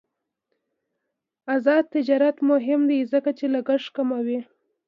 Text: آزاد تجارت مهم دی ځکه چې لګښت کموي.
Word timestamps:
آزاد 1.55 1.83
تجارت 1.95 2.37
مهم 2.51 2.81
دی 2.89 2.99
ځکه 3.11 3.31
چې 3.37 3.45
لګښت 3.53 3.89
کموي. 3.95 4.39